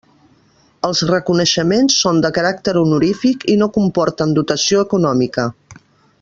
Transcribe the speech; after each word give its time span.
Els 0.87 1.01
reconeixements 1.09 1.97
són 2.05 2.21
de 2.25 2.31
caràcter 2.39 2.75
honorífic 2.83 3.45
i 3.57 3.59
no 3.65 3.69
comporten 3.77 4.35
dotació 4.39 4.83
econòmica. 4.89 5.47